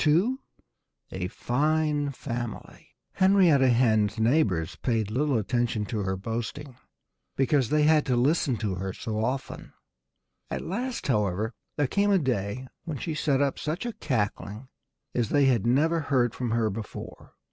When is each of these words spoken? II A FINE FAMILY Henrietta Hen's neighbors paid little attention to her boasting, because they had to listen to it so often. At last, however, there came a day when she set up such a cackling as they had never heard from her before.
II 0.03 0.37
A 1.11 1.27
FINE 1.27 2.09
FAMILY 2.11 2.87
Henrietta 3.11 3.69
Hen's 3.69 4.17
neighbors 4.17 4.75
paid 4.77 5.11
little 5.11 5.37
attention 5.37 5.85
to 5.85 5.99
her 5.99 6.15
boasting, 6.17 6.75
because 7.35 7.69
they 7.69 7.83
had 7.83 8.03
to 8.07 8.15
listen 8.15 8.57
to 8.57 8.73
it 8.87 8.95
so 8.95 9.23
often. 9.23 9.73
At 10.49 10.63
last, 10.65 11.05
however, 11.05 11.53
there 11.77 11.85
came 11.85 12.09
a 12.09 12.17
day 12.17 12.67
when 12.83 12.97
she 12.97 13.13
set 13.13 13.41
up 13.43 13.59
such 13.59 13.85
a 13.85 13.93
cackling 13.93 14.69
as 15.13 15.29
they 15.29 15.45
had 15.45 15.67
never 15.67 15.99
heard 15.99 16.33
from 16.33 16.49
her 16.49 16.71
before. 16.71 17.35